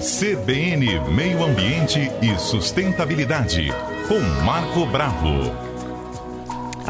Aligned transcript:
CBN 0.00 0.98
Meio 1.14 1.44
Ambiente 1.44 2.10
e 2.22 2.38
Sustentabilidade, 2.38 3.68
com 4.08 4.18
Marco 4.42 4.86
Bravo. 4.86 5.69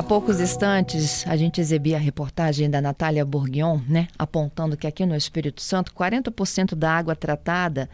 Há 0.00 0.02
poucos 0.02 0.40
instantes, 0.40 1.26
a 1.26 1.36
gente 1.36 1.60
exibia 1.60 1.98
a 1.98 2.00
reportagem 2.00 2.70
da 2.70 2.80
Natália 2.80 3.22
Bourguignon, 3.22 3.80
né, 3.86 4.08
apontando 4.18 4.74
que 4.74 4.86
aqui 4.86 5.04
no 5.04 5.14
Espírito 5.14 5.60
Santo, 5.60 5.92
40% 5.92 6.74
da 6.74 6.90
água 6.90 7.14
tratada 7.14 7.86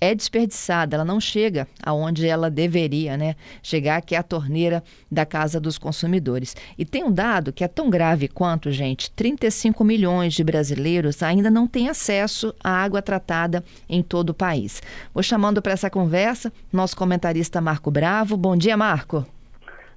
é 0.00 0.14
desperdiçada, 0.14 0.94
ela 0.94 1.04
não 1.04 1.18
chega 1.18 1.66
aonde 1.82 2.24
ela 2.24 2.48
deveria, 2.48 3.16
né, 3.16 3.34
chegar, 3.64 4.00
que 4.00 4.14
é 4.14 4.18
a 4.18 4.22
torneira 4.22 4.80
da 5.10 5.26
casa 5.26 5.58
dos 5.58 5.76
consumidores. 5.76 6.54
E 6.78 6.84
tem 6.84 7.02
um 7.02 7.10
dado 7.10 7.52
que 7.52 7.64
é 7.64 7.68
tão 7.68 7.90
grave 7.90 8.28
quanto, 8.28 8.70
gente, 8.70 9.10
35 9.10 9.82
milhões 9.82 10.34
de 10.34 10.44
brasileiros 10.44 11.20
ainda 11.20 11.50
não 11.50 11.66
têm 11.66 11.88
acesso 11.88 12.54
à 12.62 12.70
água 12.70 13.02
tratada 13.02 13.64
em 13.88 14.04
todo 14.04 14.30
o 14.30 14.34
país. 14.34 14.80
Vou 15.12 15.20
chamando 15.24 15.60
para 15.60 15.72
essa 15.72 15.90
conversa 15.90 16.52
nosso 16.72 16.96
comentarista 16.96 17.60
Marco 17.60 17.90
Bravo. 17.90 18.36
Bom 18.36 18.56
dia, 18.56 18.76
Marco. 18.76 19.26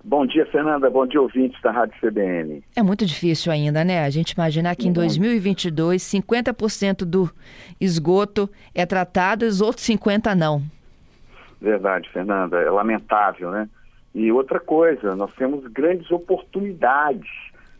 Bom 0.05 0.25
dia, 0.25 0.45
Fernanda. 0.47 0.89
Bom 0.89 1.07
dia, 1.07 1.21
ouvintes 1.21 1.59
da 1.61 1.71
Rádio 1.71 1.95
CBN. 2.01 2.61
É 2.75 2.83
muito 2.83 3.05
difícil 3.05 3.51
ainda, 3.51 3.85
né? 3.85 4.03
A 4.03 4.09
gente 4.09 4.31
imaginar 4.31 4.75
que 4.75 4.87
em 4.87 4.91
2022, 4.91 6.03
50% 6.03 7.05
do 7.05 7.29
esgoto 7.79 8.49
é 8.75 8.85
tratado 8.85 9.45
e 9.45 9.47
os 9.47 9.61
outros 9.61 9.87
50% 9.87 10.35
não. 10.35 10.61
Verdade, 11.61 12.09
Fernanda. 12.09 12.59
É 12.59 12.69
lamentável, 12.69 13.49
né? 13.49 13.69
E 14.13 14.29
outra 14.29 14.59
coisa, 14.59 15.15
nós 15.15 15.33
temos 15.35 15.65
grandes 15.67 16.11
oportunidades 16.11 17.29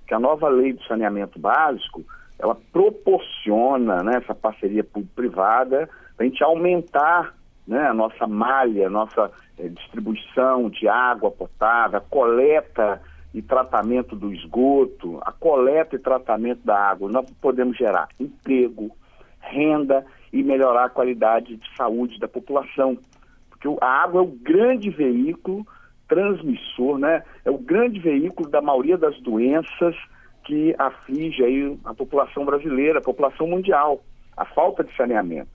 que 0.08 0.13
a 0.13 0.20
nova 0.20 0.48
lei 0.48 0.71
do 0.71 0.84
saneamento 0.85 1.38
básico, 1.38 2.04
ela 2.40 2.55
proporciona 2.71 4.02
né, 4.02 4.18
essa 4.24 4.34
parceria 4.34 4.84
público-privada 4.84 5.90
para 6.16 6.26
a 6.26 6.30
gente 6.30 6.44
aumentar 6.44 7.35
né, 7.67 7.88
a 7.88 7.94
nossa 7.94 8.27
malha, 8.27 8.88
a 8.88 8.90
nossa 8.90 9.31
eh, 9.57 9.70
distribuição 9.70 10.70
de 10.70 10.87
água 10.87 11.32
potável, 11.32 11.98
a 11.98 12.01
coleta 12.01 13.01
e 13.34 13.41
tratamento 13.41 14.15
do 14.15 14.34
esgoto, 14.34 15.20
a 15.21 15.32
coleta 15.32 15.96
e 15.96 15.99
tratamento 15.99 16.63
da 16.63 16.77
água. 16.77 17.10
Nós 17.10 17.29
podemos 17.41 17.77
gerar 17.77 18.10
emprego, 18.20 18.96
renda 19.40 20.05
e 20.32 20.43
melhorar 20.43 20.85
a 20.85 20.90
qualidade 20.90 21.55
de 21.55 21.76
saúde 21.76 22.20
da 22.20 22.27
população. 22.27 22.98
Porque 23.49 23.68
a 23.82 24.04
água 24.04 24.21
é 24.21 24.24
o 24.24 24.27
grande 24.27 24.90
veículo 24.90 25.65
transmissor, 26.07 26.99
né? 26.99 27.24
É 27.43 27.49
o 27.49 27.57
grande 27.57 27.99
veículo 27.99 28.49
da 28.49 28.62
maioria 28.62 28.98
das 28.98 29.20
doenças 29.21 29.96
que 30.43 30.76
aflige 30.77 31.43
aí 31.43 31.77
a 31.85 31.93
população 31.93 32.46
brasileira, 32.46 32.99
a 32.99 33.04
população 33.04 33.48
mundial, 33.48 34.04
a 34.35 34.46
falta 34.46 34.84
de 34.84 34.96
saneamento. 34.96 35.49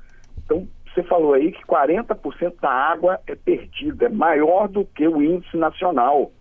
Então, 0.45 0.67
você 0.95 1.03
falou 1.03 1.35
aí 1.35 1.53
que 1.53 1.63
40% 1.65 2.55
da 2.61 2.71
água 2.71 3.21
é 3.27 3.35
perdida, 3.35 4.07
é 4.07 4.09
maior 4.09 4.69
do 4.69 4.85
que 4.85 5.07
o 5.07 5.23
índice 5.23 5.55
nacional. 5.57 6.33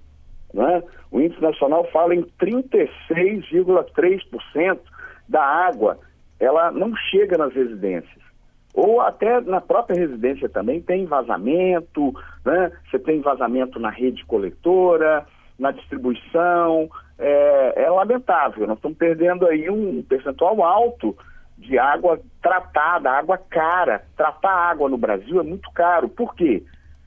Né? 0.54 0.84
O 1.12 1.20
índice 1.20 1.42
nacional 1.42 1.84
fala 1.92 2.16
em 2.16 2.24
36,3% 2.40 4.80
da 5.28 5.44
água, 5.44 6.00
ela 6.40 6.72
não 6.72 6.96
chega 6.96 7.38
nas 7.38 7.54
residências. 7.54 8.26
Ou 8.74 9.02
até 9.02 9.42
na 9.42 9.60
própria 9.60 10.00
residência 10.00 10.48
também 10.48 10.82
tem 10.82 11.06
vazamento, 11.06 12.14
né? 12.46 12.72
você 12.90 12.98
tem 13.00 13.20
vazamento 13.22 13.78
na 13.80 13.90
rede 13.90 14.24
coletora, 14.26 15.26
na 15.58 15.72
distribuição, 15.72 16.88
é, 17.18 17.84
é 17.84 17.90
lamentável. 17.90 18.68
Nós 18.68 18.78
estamos 18.78 18.98
perdendo 18.98 19.48
aí 19.48 19.70
um 19.70 20.04
percentual 20.04 20.64
alto 20.64 21.18
de 21.58 21.78
água 21.78 22.20
tratada, 22.42 23.12
água 23.12 23.38
cara. 23.38 24.04
Tratar 24.16 24.72
água 24.72 24.90
no 24.90 24.98
Brasil 24.98 25.40
é 25.40 25.44
muito 25.44 25.70
caro. 25.72 26.08
Por 26.08 26.36
quê? 26.36 26.64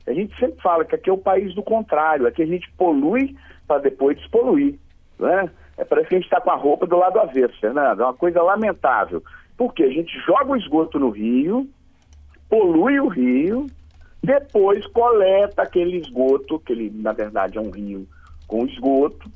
A 0.07 0.13
gente 0.13 0.37
sempre 0.39 0.61
fala 0.61 0.85
que 0.85 0.95
aqui 0.95 1.09
é 1.09 1.13
o 1.13 1.19
país 1.19 1.55
do 1.55 1.63
contrário, 1.63 2.27
aqui 2.27 2.43
a 2.43 2.47
gente 2.47 2.71
polui 2.73 3.37
para 3.67 3.83
depois 3.83 4.19
despoluir. 4.19 4.79
Né? 5.19 5.51
É 5.77 5.85
parece 5.85 6.09
que 6.09 6.15
a 6.17 6.19
gente 6.19 6.27
está 6.27 6.41
com 6.41 6.51
a 6.51 6.57
roupa 6.57 6.87
do 6.87 6.97
lado 6.97 7.21
avesso, 7.21 7.59
Fernando. 7.61 8.01
É 8.01 8.05
uma 8.05 8.15
coisa 8.15 8.43
lamentável. 8.43 9.23
Porque 9.57 9.83
a 9.83 9.91
gente 9.91 10.19
joga 10.27 10.53
o 10.53 10.57
esgoto 10.57 10.99
no 10.99 11.11
rio, 11.11 11.69
polui 12.49 12.99
o 12.99 13.09
rio, 13.09 13.67
depois 14.23 14.87
coleta 14.89 15.63
aquele 15.63 15.99
esgoto, 15.99 16.59
que 16.61 16.73
ele 16.73 16.91
na 16.95 17.13
verdade 17.13 17.59
é 17.59 17.61
um 17.61 17.71
rio 17.71 18.07
com 18.47 18.67
esgoto, 18.67 19.31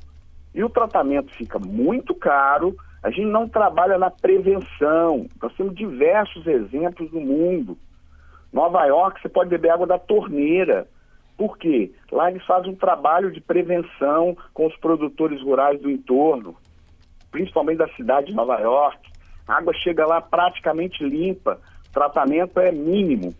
e 0.53 0.63
o 0.63 0.69
tratamento 0.69 1.33
fica 1.35 1.57
muito 1.59 2.13
caro 2.13 2.75
a 3.05 3.11
gente 3.11 3.27
não 3.27 3.47
trabalha 3.47 3.99
na 3.99 4.09
prevenção. 4.09 5.27
Nós 5.39 5.53
temos 5.53 5.75
diversos 5.75 6.47
exemplos 6.47 7.11
no 7.11 7.21
mundo. 7.21 7.77
Nova 8.51 8.83
York, 8.83 9.21
você 9.21 9.29
pode 9.29 9.51
beber 9.51 9.69
água 9.69 9.85
da 9.85 9.99
torneira. 9.99 10.87
Por 11.37 11.55
quê? 11.55 11.91
Lá 12.11 12.31
eles 12.31 12.43
fazem 12.47 12.71
um 12.71 12.75
trabalho 12.75 13.31
de 13.31 13.39
prevenção 13.39 14.35
com 14.55 14.65
os 14.65 14.75
produtores 14.77 15.39
rurais 15.43 15.79
do 15.79 15.91
entorno, 15.91 16.55
principalmente 17.29 17.77
da 17.77 17.87
cidade 17.89 18.27
de 18.27 18.33
Nova 18.33 18.59
York. 18.59 18.97
A 19.47 19.57
água 19.57 19.73
chega 19.83 20.03
lá 20.07 20.19
praticamente 20.19 21.03
limpa, 21.03 21.59
o 21.87 21.93
tratamento 21.93 22.59
é 22.59 22.71
mínimo. 22.71 23.35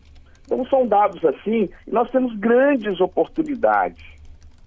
Então 0.46 0.64
são 0.68 0.88
dados 0.88 1.25
assim, 1.25 1.70
nós 1.88 2.12
temos 2.12 2.38
grandes 2.38 3.02
oportunidades. 3.02 4.06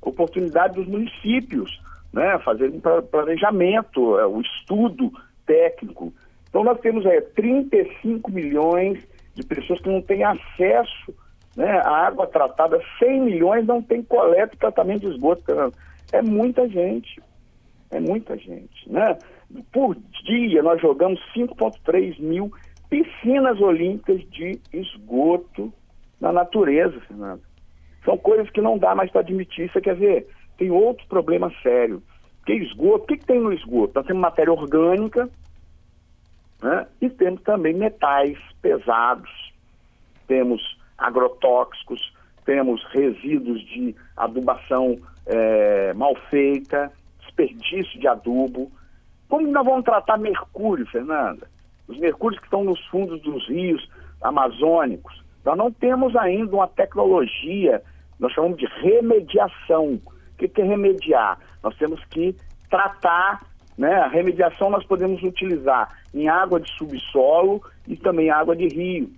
Oportunidade 0.02 0.74
dos 0.74 0.88
municípios 0.88 1.80
né, 2.12 2.38
fazer 2.40 2.70
um 2.70 2.80
planejamento, 2.80 4.18
é, 4.18 4.26
o 4.26 4.40
estudo 4.40 5.12
técnico. 5.46 6.12
Então 6.48 6.64
nós 6.64 6.80
temos 6.80 7.04
aí 7.06 7.20
35 7.20 8.30
milhões 8.30 9.06
de 9.34 9.44
pessoas 9.44 9.80
que 9.80 9.88
não 9.88 10.02
têm 10.02 10.24
acesso 10.24 11.14
né, 11.56 11.78
à 11.80 12.06
água 12.06 12.26
tratada, 12.26 12.80
100 12.98 13.20
milhões 13.20 13.66
não 13.66 13.82
têm 13.82 14.02
coleta 14.02 14.54
e 14.54 14.58
tratamento 14.58 15.00
de 15.00 15.14
esgoto. 15.14 15.42
É 16.12 16.22
muita 16.22 16.68
gente, 16.68 17.20
é 17.90 18.00
muita 18.00 18.36
gente. 18.36 18.90
Né? 18.90 19.18
Por 19.72 19.96
dia 20.24 20.62
nós 20.62 20.80
jogamos 20.80 21.20
5,3 21.34 22.20
mil 22.20 22.52
piscinas 22.88 23.60
olímpicas 23.60 24.20
de 24.30 24.60
esgoto 24.72 25.72
na 26.20 26.32
natureza, 26.32 26.98
Fernando. 27.00 27.42
São 28.04 28.16
coisas 28.16 28.48
que 28.50 28.60
não 28.60 28.78
dá 28.78 28.94
mais 28.94 29.10
para 29.10 29.20
admitir. 29.20 29.70
Você 29.70 29.80
quer 29.80 29.94
ver? 29.94 30.26
Tem 30.58 30.70
outro 30.70 31.06
problema 31.06 31.50
sério. 31.62 32.02
Que 32.44 32.52
esgoto, 32.52 33.04
o 33.04 33.06
que, 33.06 33.16
que 33.16 33.26
tem 33.26 33.40
no 33.40 33.52
esgoto? 33.52 33.92
Nós 33.94 34.06
temos 34.06 34.20
matéria 34.20 34.52
orgânica 34.52 35.30
né? 36.62 36.86
e 37.00 37.08
temos 37.08 37.40
também 37.42 37.74
metais 37.74 38.36
pesados, 38.60 39.30
temos 40.26 40.60
agrotóxicos, 40.98 42.12
temos 42.44 42.82
resíduos 42.92 43.60
de 43.66 43.94
adubação 44.16 44.98
é, 45.26 45.92
mal 45.94 46.14
feita, 46.30 46.90
desperdício 47.20 48.00
de 48.00 48.08
adubo. 48.08 48.70
Como 49.28 49.46
nós 49.46 49.64
vamos 49.64 49.84
tratar 49.84 50.18
mercúrio, 50.18 50.86
Fernanda? 50.86 51.48
Os 51.86 51.98
mercúrios 51.98 52.40
que 52.40 52.46
estão 52.46 52.64
nos 52.64 52.84
fundos 52.86 53.20
dos 53.22 53.46
rios 53.48 53.88
amazônicos. 54.20 55.22
Nós 55.44 55.56
não 55.56 55.70
temos 55.70 56.16
ainda 56.16 56.56
uma 56.56 56.66
tecnologia, 56.66 57.82
nós 58.18 58.32
chamamos 58.32 58.58
de 58.58 58.66
remediação 58.66 60.00
que, 60.38 60.48
que 60.48 60.62
é 60.62 60.64
remediar? 60.64 61.38
Nós 61.62 61.76
temos 61.76 62.02
que 62.06 62.34
tratar, 62.70 63.42
né? 63.76 63.94
A 63.96 64.08
remediação 64.08 64.70
nós 64.70 64.84
podemos 64.84 65.22
utilizar 65.22 65.98
em 66.14 66.28
água 66.28 66.60
de 66.60 66.70
subsolo 66.76 67.62
e 67.86 67.96
também 67.96 68.30
água 68.30 68.56
de 68.56 68.68
rio. 68.68 69.10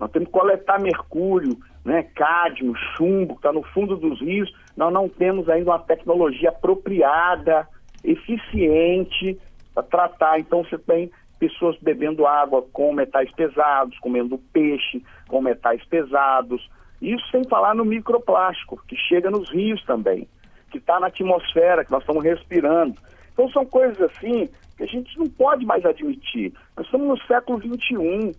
Nós 0.00 0.10
temos 0.10 0.28
que 0.28 0.32
coletar 0.32 0.80
mercúrio, 0.80 1.56
né, 1.84 2.04
cádmio, 2.14 2.74
chumbo, 2.96 3.34
que 3.34 3.40
está 3.40 3.52
no 3.52 3.62
fundo 3.62 3.96
dos 3.96 4.20
rios. 4.20 4.52
Nós 4.76 4.92
não 4.92 5.08
temos 5.08 5.48
ainda 5.48 5.70
uma 5.70 5.78
tecnologia 5.78 6.50
apropriada, 6.50 7.68
eficiente 8.04 9.38
para 9.74 9.82
tratar. 9.82 10.38
Então 10.38 10.62
você 10.62 10.78
tem 10.78 11.10
pessoas 11.38 11.76
bebendo 11.80 12.26
água 12.26 12.62
com 12.72 12.92
metais 12.92 13.30
pesados, 13.32 13.98
comendo 13.98 14.38
peixe 14.52 15.02
com 15.28 15.40
metais 15.40 15.84
pesados, 15.86 16.68
isso 17.00 17.24
sem 17.30 17.44
falar 17.44 17.74
no 17.74 17.84
microplástico, 17.84 18.82
que 18.86 18.96
chega 18.96 19.30
nos 19.30 19.50
rios 19.50 19.82
também, 19.84 20.28
que 20.70 20.78
está 20.78 20.98
na 20.98 21.06
atmosfera, 21.06 21.84
que 21.84 21.90
nós 21.90 22.02
estamos 22.02 22.24
respirando. 22.24 22.94
Então 23.32 23.48
são 23.50 23.64
coisas 23.64 24.00
assim 24.00 24.48
que 24.76 24.82
a 24.82 24.86
gente 24.86 25.16
não 25.18 25.26
pode 25.26 25.64
mais 25.64 25.84
admitir. 25.84 26.52
Nós 26.76 26.86
estamos 26.86 27.06
no 27.06 27.26
século 27.26 27.60
XXI, 27.60 28.36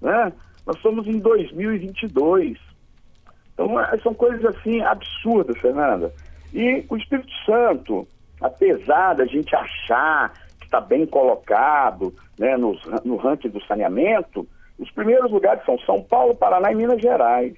né? 0.00 0.32
nós 0.66 0.76
estamos 0.76 1.06
em 1.06 1.18
2022. 1.18 2.58
Então 3.54 3.80
é, 3.80 3.98
são 3.98 4.14
coisas 4.14 4.44
assim 4.44 4.80
absurdas, 4.82 5.58
Fernanda. 5.58 6.12
E 6.52 6.84
o 6.88 6.96
Espírito 6.96 7.32
Santo, 7.44 8.06
apesar 8.40 9.14
da 9.14 9.26
gente 9.26 9.54
achar 9.54 10.32
que 10.58 10.66
está 10.66 10.80
bem 10.80 11.06
colocado 11.06 12.14
né, 12.38 12.56
no, 12.56 12.78
no 13.04 13.16
ranking 13.16 13.48
do 13.48 13.62
saneamento, 13.64 14.46
os 14.78 14.90
primeiros 14.90 15.30
lugares 15.30 15.64
são 15.64 15.78
São 15.80 16.02
Paulo, 16.02 16.34
Paraná 16.34 16.70
e 16.70 16.74
Minas 16.74 17.00
Gerais. 17.00 17.54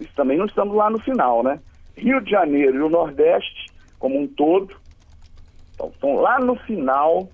Isso 0.00 0.12
também 0.16 0.38
não 0.38 0.46
estamos 0.46 0.74
lá 0.74 0.90
no 0.90 0.98
final, 0.98 1.42
né? 1.42 1.60
Rio 1.96 2.20
de 2.20 2.30
Janeiro 2.30 2.78
e 2.78 2.82
o 2.82 2.88
Nordeste, 2.88 3.66
como 3.98 4.18
um 4.18 4.26
todo, 4.26 4.74
então, 5.74 5.88
estão 5.88 6.14
lá 6.14 6.38
no 6.38 6.56
final 6.56 7.28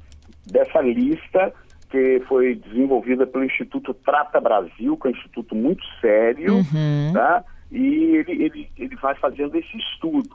dessa 0.46 0.80
lista 0.80 1.52
que 1.90 2.20
foi 2.28 2.56
desenvolvida 2.56 3.26
pelo 3.26 3.44
Instituto 3.44 3.94
Trata 3.94 4.40
Brasil, 4.40 4.96
que 4.96 5.08
é 5.08 5.10
um 5.10 5.14
instituto 5.14 5.54
muito 5.54 5.84
sério, 6.00 6.56
uhum. 6.56 7.12
tá? 7.12 7.44
e 7.70 8.16
ele, 8.16 8.44
ele, 8.44 8.70
ele 8.76 8.96
vai 8.96 9.14
fazendo 9.16 9.56
esse 9.56 9.76
estudo. 9.76 10.30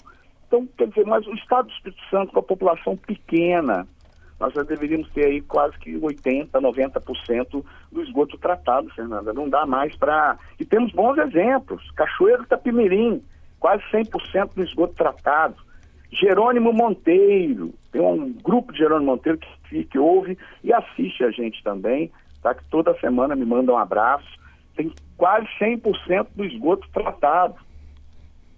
Então, 0.48 0.68
quer 0.78 0.88
dizer, 0.88 1.06
mas 1.06 1.26
o 1.28 1.34
Estado 1.34 1.68
do 1.68 1.74
Espírito 1.74 2.02
Santo, 2.10 2.34
com 2.34 2.40
a 2.40 2.44
população 2.44 2.98
pequena, 2.98 3.88
nós 4.42 4.56
já 4.56 4.64
deveríamos 4.64 5.08
ter 5.12 5.26
aí 5.26 5.40
quase 5.40 5.78
que 5.78 5.92
80%, 5.92 6.50
90% 6.50 7.64
do 7.92 8.02
esgoto 8.02 8.40
tratado, 8.40 8.90
Fernanda. 8.90 9.32
Não 9.32 9.48
dá 9.48 9.68
mais 9.68 9.96
para. 9.96 10.36
E 10.60 10.66
temos 10.66 10.92
bons 10.94 11.16
exemplos. 11.20 11.92
Cachoeiro 11.92 12.42
Itapimirim, 12.42 13.24
quase 13.60 13.84
100% 13.94 14.56
do 14.56 14.64
esgoto 14.64 14.96
tratado. 14.96 15.58
Jerônimo 16.12 16.74
Monteiro, 16.74 17.72
tem 17.92 18.02
um 18.02 18.34
grupo 18.34 18.74
de 18.74 18.80
Jerônimo 18.80 19.12
Monteiro 19.12 19.38
que, 19.70 19.84
que 19.84 20.00
ouve 20.00 20.36
e 20.64 20.74
assiste 20.74 21.24
a 21.24 21.30
gente 21.30 21.64
também, 21.64 22.12
tá? 22.42 22.56
que 22.56 22.64
toda 22.66 23.00
semana 23.00 23.36
me 23.36 23.46
manda 23.46 23.72
um 23.72 23.78
abraço. 23.78 24.28
Tem 24.76 24.92
quase 25.18 25.46
100% 25.62 26.30
do 26.36 26.44
esgoto 26.44 26.90
tratado. 26.92 27.58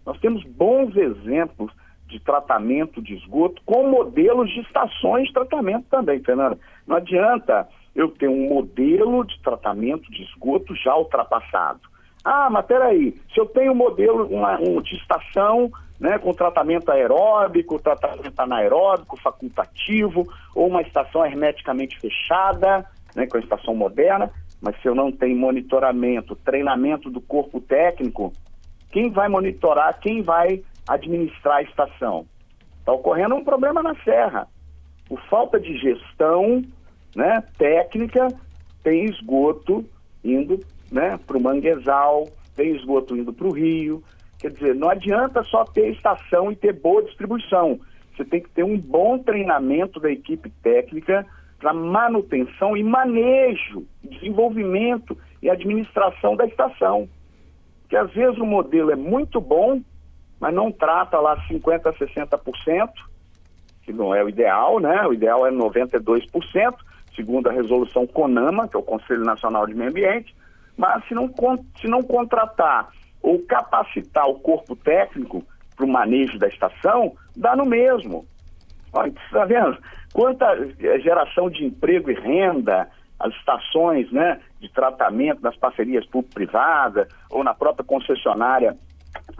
Nós 0.05 0.17
temos 0.21 0.45
bons 0.45 0.95
exemplos 0.95 1.73
de 2.13 2.19
tratamento 2.19 3.01
de 3.01 3.15
esgoto 3.15 3.61
com 3.65 3.89
modelos 3.89 4.49
de 4.53 4.61
estações 4.61 5.27
de 5.27 5.33
tratamento 5.33 5.85
também, 5.89 6.23
Fernanda. 6.23 6.57
Não 6.87 6.95
adianta 6.95 7.67
eu 7.95 8.09
ter 8.09 8.27
um 8.27 8.49
modelo 8.49 9.25
de 9.25 9.41
tratamento 9.41 10.09
de 10.11 10.23
esgoto 10.23 10.75
já 10.75 10.95
ultrapassado. 10.95 11.81
Ah, 12.23 12.49
mas 12.49 12.65
peraí, 12.65 13.19
se 13.33 13.39
eu 13.39 13.45
tenho 13.47 13.73
um 13.73 13.75
modelo 13.75 14.27
uma, 14.27 14.59
um, 14.59 14.81
de 14.81 14.95
estação 14.95 15.71
né, 15.99 16.17
com 16.19 16.33
tratamento 16.33 16.91
aeróbico, 16.91 17.81
tratamento 17.81 18.39
anaeróbico, 18.39 19.19
facultativo, 19.19 20.23
ou 20.55 20.67
uma 20.67 20.81
estação 20.81 21.25
hermeticamente 21.25 21.99
fechada, 21.99 22.85
né, 23.15 23.27
com 23.27 23.37
a 23.37 23.39
estação 23.39 23.75
moderna, 23.75 24.31
mas 24.61 24.79
se 24.81 24.87
eu 24.87 24.95
não 24.95 25.11
tenho 25.11 25.37
monitoramento, 25.37 26.35
treinamento 26.35 27.09
do 27.09 27.19
corpo 27.19 27.59
técnico, 27.59 28.31
quem 28.91 29.09
vai 29.09 29.27
monitorar, 29.27 29.99
quem 29.99 30.21
vai 30.21 30.63
administrar 30.87 31.57
a 31.57 31.61
estação? 31.63 32.25
Está 32.79 32.91
ocorrendo 32.91 33.35
um 33.35 33.43
problema 33.43 33.81
na 33.81 33.95
serra. 34.03 34.47
Por 35.07 35.21
falta 35.29 35.59
de 35.59 35.77
gestão 35.77 36.63
né, 37.15 37.43
técnica, 37.57 38.27
tem 38.83 39.05
esgoto 39.05 39.85
indo 40.23 40.59
né, 40.91 41.17
para 41.25 41.37
o 41.37 41.41
manguezal, 41.41 42.27
tem 42.55 42.75
esgoto 42.75 43.15
indo 43.15 43.33
para 43.33 43.47
o 43.47 43.53
rio. 43.53 44.03
Quer 44.39 44.51
dizer, 44.51 44.75
não 44.75 44.89
adianta 44.89 45.43
só 45.43 45.63
ter 45.63 45.91
estação 45.91 46.51
e 46.51 46.55
ter 46.55 46.73
boa 46.73 47.01
distribuição. 47.03 47.79
Você 48.15 48.25
tem 48.25 48.41
que 48.41 48.49
ter 48.49 48.63
um 48.63 48.77
bom 48.77 49.17
treinamento 49.17 49.99
da 49.99 50.11
equipe 50.11 50.49
técnica 50.61 51.25
para 51.59 51.73
manutenção 51.73 52.75
e 52.75 52.83
manejo, 52.83 53.85
desenvolvimento 54.03 55.17
e 55.41 55.49
administração 55.49 56.35
da 56.35 56.45
estação. 56.45 57.07
Que 57.89 57.95
às 57.95 58.11
vezes 58.11 58.37
o 58.37 58.45
modelo 58.45 58.91
é 58.91 58.95
muito 58.95 59.39
bom, 59.39 59.81
mas 60.43 60.53
não 60.53 60.69
trata 60.73 61.21
lá 61.21 61.37
50%, 61.47 61.95
60%, 61.99 62.89
que 63.81 63.93
não 63.93 64.13
é 64.13 64.21
o 64.21 64.27
ideal, 64.27 64.77
né? 64.77 65.07
O 65.07 65.13
ideal 65.13 65.47
é 65.47 65.51
92%, 65.51 66.75
segundo 67.15 67.47
a 67.47 67.53
resolução 67.53 68.05
CONAMA, 68.05 68.67
que 68.67 68.75
é 68.75 68.79
o 68.79 68.83
Conselho 68.83 69.23
Nacional 69.23 69.65
de 69.65 69.73
Meio 69.73 69.89
Ambiente, 69.89 70.35
mas 70.75 71.01
se 71.07 71.13
não, 71.13 71.33
se 71.79 71.87
não 71.87 72.03
contratar 72.03 72.89
ou 73.21 73.39
capacitar 73.39 74.27
o 74.27 74.37
corpo 74.37 74.75
técnico 74.75 75.45
para 75.77 75.85
o 75.85 75.89
manejo 75.89 76.37
da 76.37 76.49
estação, 76.49 77.15
dá 77.37 77.55
no 77.55 77.65
mesmo. 77.65 78.25
Está 79.05 79.45
vendo? 79.45 79.77
Quanta 80.11 80.45
geração 81.01 81.49
de 81.49 81.63
emprego 81.63 82.11
e 82.11 82.15
renda, 82.15 82.89
as 83.17 83.33
estações 83.35 84.11
né, 84.11 84.41
de 84.59 84.67
tratamento 84.67 85.41
nas 85.41 85.55
parcerias 85.55 86.05
público-privada 86.05 87.07
ou 87.29 87.45
na 87.45 87.53
própria 87.53 87.85
concessionária 87.85 88.77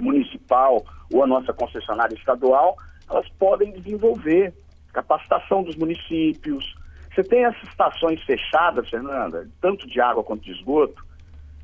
municipal 0.01 0.84
ou 1.12 1.24
a 1.24 1.28
nossa 1.28 1.54
concessionária 1.54 2.16
estadual, 2.16 2.78
elas 3.10 3.28
podem 3.40 3.72
desenvolver 3.72 4.54
capacitação 4.94 5.63
dos 5.63 5.75
municípios. 5.75 6.75
Você 7.13 7.24
tem 7.24 7.45
essas 7.45 7.68
estações 7.69 8.22
fechadas, 8.24 8.90
Fernanda, 8.90 9.50
tanto 9.62 9.88
de 9.88 10.00
água 10.00 10.24
quanto 10.24 10.44
de 10.44 10.51
esgoto, 10.51 11.04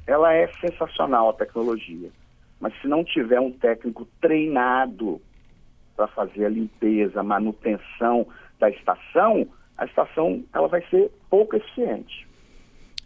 ela 0.06 0.34
é 0.34 0.48
sensacional 0.60 1.30
a 1.30 1.34
tecnologia. 1.34 2.10
Mas 2.60 2.74
se 2.82 2.88
não 2.88 3.04
tiver 3.04 3.40
um 3.40 3.52
técnico 3.52 4.08
treinado 4.20 5.22
para 5.96 6.08
fazer 6.08 6.46
a 6.46 6.50
limpeza, 6.50 7.20
a 7.20 7.24
manutenção 7.24 8.28
da 8.60 8.70
estação, 8.70 9.48
a 9.78 9.86
estação 9.86 10.44
ela 10.54 10.68
vai 10.68 10.82
ser 10.90 11.12
pouco 11.30 11.56
eficiente. 11.56 12.28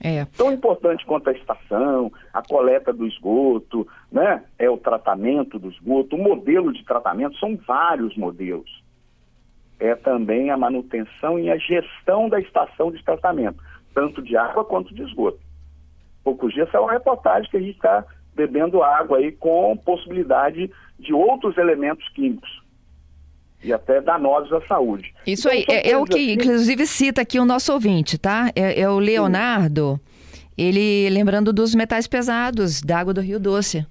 É. 0.03 0.25
Tão 0.37 0.51
importante 0.51 1.05
quanto 1.05 1.29
a 1.29 1.33
estação, 1.33 2.11
a 2.33 2.41
coleta 2.41 2.91
do 2.91 3.07
esgoto, 3.07 3.87
né? 4.11 4.43
É 4.59 4.69
o 4.69 4.77
tratamento 4.77 5.57
do 5.57 5.69
esgoto, 5.69 6.17
o 6.17 6.21
modelo 6.21 6.73
de 6.73 6.83
tratamento, 6.83 7.37
são 7.37 7.55
vários 7.65 8.17
modelos. 8.17 8.83
É 9.79 9.95
também 9.95 10.51
a 10.51 10.57
manutenção 10.57 11.39
e 11.39 11.49
a 11.49 11.57
gestão 11.57 12.27
da 12.27 12.37
estação 12.39 12.91
de 12.91 13.01
tratamento, 13.01 13.63
tanto 13.93 14.21
de 14.21 14.35
água 14.35 14.65
quanto 14.65 14.93
de 14.93 15.03
esgoto. 15.03 15.39
Poucos 16.21 16.53
dias 16.53 16.69
saiu 16.69 16.83
uma 16.83 16.91
reportagem 16.91 17.49
que 17.49 17.57
a 17.57 17.61
gente 17.61 17.75
está 17.75 18.05
bebendo 18.35 18.83
água 18.83 19.19
aí 19.19 19.31
com 19.31 19.77
possibilidade 19.77 20.69
de 20.99 21.13
outros 21.13 21.57
elementos 21.57 22.07
químicos 22.09 22.63
e 23.63 23.71
até 23.71 24.01
danosos 24.01 24.51
à 24.53 24.61
saúde. 24.67 25.13
Isso 25.25 25.47
então, 25.49 25.73
aí, 25.73 25.77
é, 25.77 25.91
é, 25.91 25.97
o 25.97 26.05
que 26.05 26.17
assim... 26.17 26.31
inclusive 26.33 26.85
cita 26.85 27.21
aqui 27.21 27.39
o 27.39 27.45
nosso 27.45 27.71
ouvinte, 27.71 28.17
tá? 28.17 28.51
É, 28.55 28.81
é 28.81 28.89
o 28.89 28.99
Leonardo, 28.99 29.99
Sim. 30.33 30.41
ele 30.57 31.09
lembrando 31.09 31.53
dos 31.53 31.73
metais 31.73 32.07
pesados 32.07 32.81
da 32.81 32.99
água 32.99 33.13
do 33.13 33.21
Rio 33.21 33.39
Doce. 33.39 33.85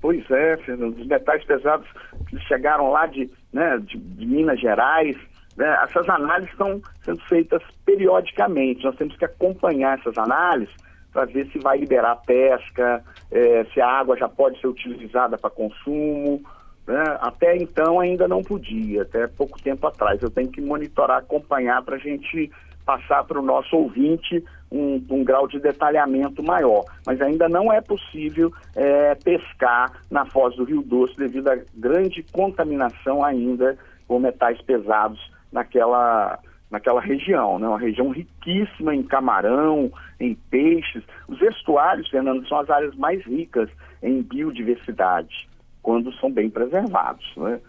Pois 0.00 0.22
é, 0.30 0.56
Fernando, 0.58 0.98
os 0.98 1.06
metais 1.06 1.42
pesados 1.44 1.86
que 2.28 2.38
chegaram 2.40 2.90
lá 2.90 3.06
de, 3.06 3.30
né, 3.52 3.78
de, 3.78 3.96
de 3.96 4.26
Minas 4.26 4.60
Gerais, 4.60 5.16
né, 5.56 5.78
essas 5.82 6.06
análises 6.08 6.50
estão 6.50 6.80
sendo 7.02 7.20
feitas 7.22 7.62
periodicamente, 7.86 8.84
nós 8.84 8.96
temos 8.96 9.16
que 9.16 9.24
acompanhar 9.24 9.98
essas 9.98 10.18
análises 10.18 10.74
para 11.10 11.24
ver 11.26 11.46
se 11.52 11.58
vai 11.58 11.78
liberar 11.78 12.16
pesca, 12.26 13.02
é, 13.30 13.64
se 13.72 13.80
a 13.80 13.88
água 13.88 14.16
já 14.16 14.28
pode 14.28 14.60
ser 14.60 14.66
utilizada 14.66 15.38
para 15.38 15.48
consumo, 15.48 16.42
né? 16.86 17.02
Até 17.20 17.56
então 17.56 17.98
ainda 17.98 18.28
não 18.28 18.42
podia, 18.42 19.02
até 19.02 19.26
pouco 19.26 19.60
tempo 19.62 19.86
atrás. 19.86 20.22
Eu 20.22 20.30
tenho 20.30 20.50
que 20.50 20.60
monitorar, 20.60 21.18
acompanhar 21.18 21.82
para 21.82 21.96
a 21.96 21.98
gente 21.98 22.50
passar 22.84 23.24
para 23.24 23.40
o 23.40 23.42
nosso 23.42 23.74
ouvinte 23.74 24.44
um, 24.70 25.02
um, 25.08 25.24
grau 25.24 25.48
de 25.48 25.58
detalhamento 25.58 26.42
maior. 26.42 26.84
Mas 27.06 27.20
ainda 27.20 27.48
não 27.48 27.72
é 27.72 27.80
possível 27.80 28.52
é, 28.74 29.14
pescar 29.14 29.92
na 30.10 30.26
foz 30.26 30.54
do 30.56 30.64
Rio 30.64 30.82
Doce 30.82 31.16
devido 31.16 31.48
à 31.48 31.58
grande 31.74 32.22
contaminação 32.32 33.24
ainda 33.24 33.78
com 34.06 34.18
metais 34.18 34.60
pesados 34.60 35.18
naquela, 35.50 36.38
naquela 36.70 37.00
região, 37.00 37.58
né? 37.58 37.66
uma 37.66 37.78
região 37.78 38.10
riquíssima 38.10 38.94
em 38.94 39.02
camarão, 39.02 39.90
em 40.20 40.34
peixes. 40.34 41.02
Os 41.26 41.40
estuários, 41.40 42.10
Fernando, 42.10 42.46
são 42.46 42.58
as 42.58 42.68
áreas 42.68 42.94
mais 42.96 43.24
ricas 43.24 43.70
em 44.02 44.20
biodiversidade 44.20 45.48
quando 45.84 46.12
são 46.14 46.32
bem 46.32 46.50
preservados. 46.50 47.24
Né? 47.36 47.60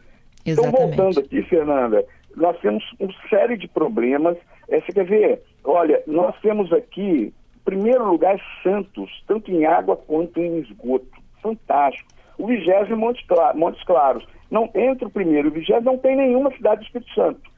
Então, 0.43 0.71
voltando 0.71 1.19
aqui, 1.19 1.43
Fernanda, 1.43 2.03
nós 2.35 2.57
temos 2.61 2.83
uma 2.99 3.13
série 3.29 3.57
de 3.57 3.67
problemas. 3.67 4.37
É, 4.69 4.79
você 4.79 4.91
quer 4.91 5.05
ver? 5.05 5.43
Olha, 5.63 6.01
nós 6.07 6.33
temos 6.41 6.71
aqui, 6.73 7.33
em 7.55 7.59
primeiro 7.63 8.09
lugar, 8.09 8.39
Santos, 8.63 9.11
tanto 9.27 9.51
em 9.51 9.65
água 9.65 9.97
quanto 9.97 10.39
em 10.39 10.59
esgoto. 10.59 11.07
Fantástico. 11.43 12.09
O 12.37 12.47
vigésimo 12.47 12.97
Montes, 12.97 13.25
Claros, 13.27 13.59
Montes 13.59 13.83
Claros. 13.83 14.25
Não, 14.49 14.69
entre 14.73 15.05
o 15.05 15.09
primeiro 15.09 15.49
e 15.49 15.51
o 15.51 15.53
vigésimo 15.53 15.91
não 15.91 15.97
tem 15.97 16.15
nenhuma 16.15 16.51
cidade 16.55 16.81
do 16.81 16.85
Espírito 16.85 17.13
Santo. 17.13 17.51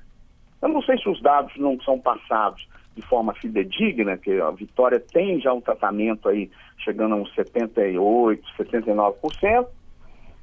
Eu 0.61 0.69
não 0.69 0.81
sei 0.81 0.97
se 0.97 1.07
os 1.07 1.21
dados 1.21 1.53
não 1.57 1.79
são 1.81 1.99
passados 1.99 2.67
de 2.95 3.01
forma 3.03 3.33
fidedigna, 3.35 4.17
que 4.17 4.41
a 4.41 4.49
Vitória 4.49 4.99
tem 4.99 5.39
já 5.39 5.53
um 5.53 5.61
tratamento 5.61 6.27
aí 6.27 6.49
chegando 6.79 7.13
a 7.13 7.17
uns 7.17 7.35
78%, 7.35 8.39
79%, 8.57 9.67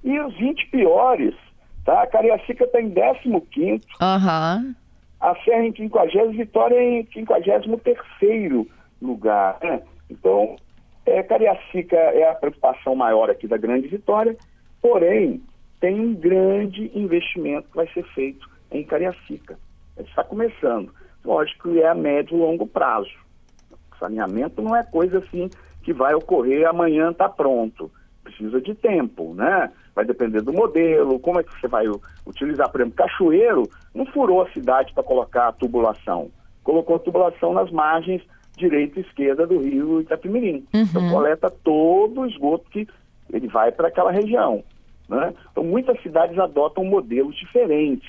e 0.05 0.21
os 0.21 0.37
20 0.37 0.71
piores, 0.71 1.35
tá? 1.85 2.03
A 2.03 2.07
Cariacica 2.07 2.65
está 2.65 2.81
em 2.81 2.91
15 2.91 3.81
uhum. 4.01 4.75
A 5.21 5.35
Serra 5.43 5.65
em 5.65 5.75
50 5.75 6.29
Vitória 6.33 6.81
em 6.81 7.07
53 7.07 8.67
lugar, 9.01 9.59
né? 9.63 9.83
Então, 10.11 10.57
é, 11.07 11.23
Cariacica 11.23 11.97
é 11.97 12.31
a 12.31 12.35
preocupação 12.35 12.95
maior 12.95 13.31
aqui 13.31 13.49
da 13.49 13.57
Grande 13.57 13.89
Vitória, 13.89 14.37
porém, 14.83 15.43
tem 15.81 15.99
um 15.99 16.15
grande 16.15 16.91
investimento 16.95 17.69
que 17.71 17.77
vai 17.77 17.89
ser 17.89 18.05
feito 18.15 18.49
em 18.71 18.85
Cariacica. 18.85 19.59
Está 19.99 20.25
começando. 20.25 20.93
Lógico 21.25 21.71
que 21.71 21.81
é 21.81 21.89
a 21.89 21.95
médio 21.95 22.37
e 22.37 22.41
longo 22.41 22.67
prazo. 22.67 23.13
O 23.71 23.99
saneamento 23.99 24.61
não 24.61 24.77
é 24.77 24.83
coisa 24.83 25.19
assim 25.19 25.49
que 25.83 25.93
vai 25.93 26.15
ocorrer 26.15 26.67
amanhã 26.67 27.11
está 27.11 27.29
pronto. 27.29 27.91
Precisa 28.23 28.61
de 28.61 28.75
tempo, 28.75 29.35
né? 29.35 29.71
Vai 29.95 30.05
depender 30.05 30.43
do 30.43 30.53
modelo, 30.53 31.19
como 31.21 31.41
é 31.41 31.43
que 31.43 31.61
você 31.61 31.69
vai 31.69 31.87
utilizar. 32.27 32.71
Por 32.71 32.81
exemplo, 32.81 32.97
Cachoeiro 32.97 33.63
não 33.95 34.05
furou 34.07 34.43
a 34.43 34.51
cidade 34.51 34.93
para 34.93 35.03
colocar 35.03 35.49
a 35.49 35.53
tubulação, 35.53 36.31
colocou 36.63 36.97
a 36.97 36.99
tubulação 36.99 37.53
nas 37.53 37.71
margens 37.71 38.23
direita 38.57 39.01
e 39.01 39.03
esquerda 39.03 39.47
do 39.47 39.59
rio 39.59 40.01
Itapimirim. 40.01 40.65
Uhum. 40.73 40.83
Então 40.83 41.11
coleta 41.11 41.51
todo 41.51 42.21
o 42.21 42.27
esgoto 42.27 42.71
que 42.71 42.87
ele 43.33 43.49
vai 43.49 43.73
para 43.73 43.89
aquela 43.89 44.11
região. 44.11 44.63
Né? 45.09 45.35
Então 45.51 45.65
muitas 45.65 46.01
cidades 46.03 46.39
adotam 46.39 46.85
modelos 46.85 47.37
diferentes. 47.37 48.09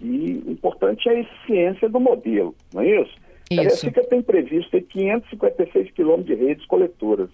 E 0.00 0.42
o 0.46 0.52
importante 0.52 1.08
é 1.08 1.12
a 1.12 1.20
eficiência 1.20 1.88
do 1.88 2.00
modelo, 2.00 2.54
não 2.72 2.80
é 2.80 3.02
isso? 3.02 3.10
isso. 3.10 3.20
A 3.52 3.56
Cariacica 3.56 4.04
tem 4.04 4.22
previsto 4.22 4.70
ter 4.70 4.82
556 4.82 5.90
quilômetros 5.90 6.38
de 6.38 6.42
redes 6.42 6.64
coletoras. 6.66 7.28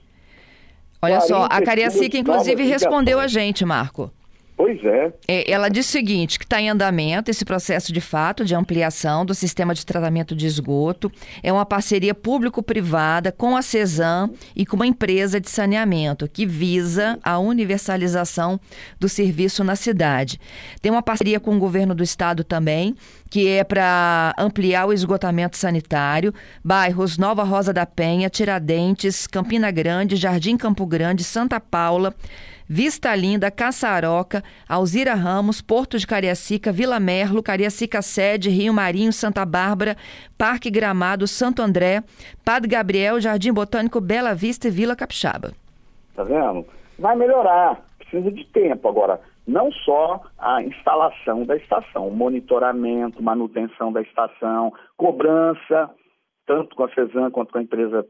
Olha 1.01 1.21
só, 1.21 1.47
a 1.51 1.63
Cariacica 1.63 2.17
inclusive 2.17 2.63
respondeu 2.65 3.21
a 3.21 3.27
gente, 3.27 3.65
Marco. 3.65 4.11
Pois 4.57 4.83
é. 4.83 5.13
é. 5.29 5.51
Ela 5.51 5.69
diz 5.69 5.87
o 5.87 5.93
seguinte, 5.93 6.39
que 6.39 6.45
está 6.47 6.61
em 6.61 6.71
andamento 6.71 7.31
esse 7.31 7.45
processo 7.45 7.93
de 7.93 8.01
fato 8.01 8.43
de 8.43 8.55
ampliação 8.55 9.25
do 9.25 9.35
sistema 9.35 9.75
de 9.75 9.85
tratamento 9.85 10.35
de 10.35 10.47
esgoto. 10.47 11.13
É 11.43 11.53
uma 11.53 11.67
parceria 11.67 12.15
público-privada 12.15 13.31
com 13.31 13.55
a 13.55 13.61
CESAM 13.61 14.31
e 14.55 14.65
com 14.65 14.77
uma 14.77 14.87
empresa 14.87 15.39
de 15.39 15.51
saneamento 15.51 16.27
que 16.27 16.47
visa 16.47 17.19
a 17.23 17.39
universalização 17.39 18.59
do 18.99 19.11
serviço 19.11 19.63
na 19.63 19.77
cidade. 19.77 20.41
Tem 20.81 20.91
uma 20.91 21.03
parceria 21.03 21.39
com 21.39 21.55
o 21.55 21.59
governo 21.59 21.95
do 21.95 22.03
estado 22.03 22.43
também, 22.43 22.95
que 23.31 23.49
é 23.49 23.65
para 23.65 24.35
ampliar 24.39 24.87
o 24.87 24.93
esgotamento 24.93 25.57
sanitário. 25.57 26.33
Bairros 26.65 27.19
Nova 27.19 27.43
Rosa 27.43 27.73
da 27.73 27.87
Penha, 27.87 28.31
Tiradentes, 28.31 29.27
Campina 29.27 29.71
Grande, 29.71 30.17
Jardim 30.17 30.57
Campo 30.57 30.87
Grande, 30.87 31.25
Santa 31.25 31.61
Paula, 31.61 32.15
Vista 32.69 33.15
Linda, 33.15 33.51
Caçaroca, 33.51 34.43
Alzira 34.69 35.15
Ramos, 35.15 35.63
Porto 35.63 35.99
de 35.99 36.07
Cariacica, 36.07 36.73
Vila 36.73 36.99
Merlo, 36.99 37.43
Cariacica 37.43 38.03
Sede, 38.03 38.51
Rio 38.51 38.75
Marinho, 38.75 39.13
Santa 39.13 39.45
Bárbara, 39.45 39.97
Parque 40.37 40.69
Gramado, 40.69 41.29
Santo 41.29 41.63
André, 41.63 42.03
Padre 42.45 42.69
Gabriel, 42.69 43.21
Jardim 43.21 43.53
Botânico, 43.53 44.01
Bela 44.01 44.35
Vista 44.35 44.67
e 44.67 44.71
Vila 44.71 44.97
Capixaba. 44.97 45.53
Tá 46.17 46.25
vendo? 46.25 46.67
Vai 46.99 47.15
melhorar, 47.15 47.85
precisa 47.99 48.31
de 48.33 48.45
tempo 48.47 48.89
agora. 48.89 49.21
Não 49.47 49.71
só 49.71 50.23
a 50.39 50.63
instalação 50.63 51.45
da 51.45 51.57
estação, 51.57 52.11
monitoramento, 52.11 53.23
manutenção 53.23 53.93
da 53.93 54.03
estação, 54.03 54.73
cobrança, 54.97 55.91
tanto 56.47 56.75
com 56.75 56.85
a 56.85 56.93
CESAM 56.93 57.31
quanto 57.31 57.53
com 57.53 57.59
a 57.59 57.63
empresa 57.63 58.07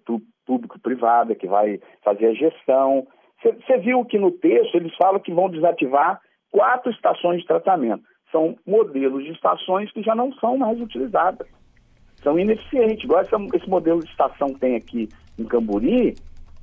público-privada 0.46 1.34
que 1.34 1.46
vai 1.46 1.80
fazer 2.02 2.26
a 2.26 2.34
gestão, 2.34 3.06
você 3.42 3.78
viu 3.78 4.04
que 4.04 4.18
no 4.18 4.30
texto 4.30 4.74
eles 4.74 4.94
falam 4.96 5.20
que 5.20 5.32
vão 5.32 5.50
desativar 5.50 6.20
quatro 6.50 6.90
estações 6.90 7.40
de 7.40 7.46
tratamento. 7.46 8.02
São 8.32 8.56
modelos 8.66 9.24
de 9.24 9.32
estações 9.32 9.92
que 9.92 10.02
já 10.02 10.14
não 10.14 10.32
são 10.34 10.56
mais 10.56 10.80
utilizadas. 10.80 11.46
São 12.22 12.38
ineficientes. 12.38 13.04
Igual 13.04 13.20
essa, 13.20 13.36
esse 13.54 13.68
modelo 13.68 14.00
de 14.00 14.10
estação 14.10 14.52
que 14.54 14.60
tem 14.60 14.76
aqui 14.76 15.08
em 15.38 15.44
Camburi, 15.44 16.14